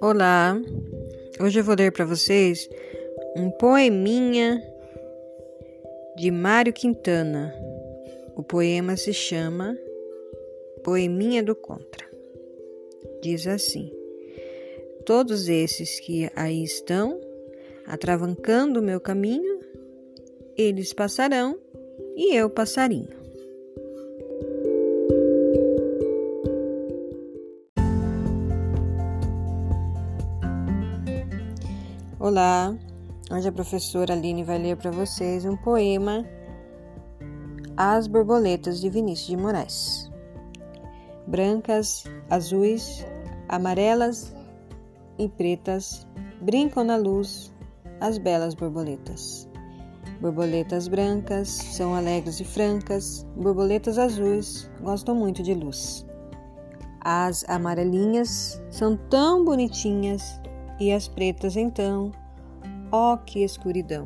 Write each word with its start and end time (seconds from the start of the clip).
Olá, 0.00 0.56
hoje 1.40 1.58
eu 1.58 1.64
vou 1.64 1.74
ler 1.74 1.90
para 1.90 2.04
vocês 2.04 2.68
um 3.36 3.50
poeminha 3.50 4.62
de 6.16 6.30
Mário 6.30 6.72
Quintana. 6.72 7.52
O 8.36 8.42
poema 8.44 8.96
se 8.96 9.12
chama 9.12 9.76
Poeminha 10.84 11.42
do 11.42 11.56
Contra. 11.56 12.06
Diz 13.20 13.48
assim: 13.48 13.92
Todos 15.04 15.48
esses 15.48 15.98
que 15.98 16.30
aí 16.36 16.62
estão, 16.62 17.20
atravancando 17.84 18.78
o 18.78 18.82
meu 18.82 19.00
caminho, 19.00 19.58
eles 20.56 20.92
passarão 20.92 21.58
e 22.14 22.36
eu 22.36 22.48
passarinho. 22.48 23.17
Olá, 32.20 32.76
hoje 33.30 33.48
a 33.48 33.52
professora 33.52 34.12
Aline 34.12 34.42
vai 34.42 34.58
ler 34.58 34.76
para 34.76 34.90
vocês 34.90 35.44
um 35.44 35.56
poema 35.56 36.26
As 37.76 38.08
Borboletas 38.08 38.80
de 38.80 38.90
Vinícius 38.90 39.28
de 39.28 39.36
Moraes. 39.36 40.10
Brancas, 41.28 42.02
azuis, 42.28 43.06
amarelas 43.48 44.34
e 45.16 45.28
pretas 45.28 46.08
brincam 46.40 46.82
na 46.82 46.96
luz 46.96 47.54
as 48.00 48.18
belas 48.18 48.52
borboletas. 48.52 49.48
Borboletas 50.20 50.88
brancas 50.88 51.46
são 51.48 51.94
alegres 51.94 52.40
e 52.40 52.44
francas, 52.44 53.24
borboletas 53.36 53.96
azuis 53.96 54.68
gostam 54.82 55.14
muito 55.14 55.40
de 55.40 55.54
luz. 55.54 56.04
As 57.00 57.48
amarelinhas 57.48 58.60
são 58.72 58.96
tão 59.08 59.44
bonitinhas 59.44 60.40
e 60.78 60.92
as 60.92 61.08
pretas 61.08 61.56
então, 61.56 62.12
ó 62.90 63.14
oh, 63.14 63.18
que 63.18 63.42
escuridão! 63.42 64.04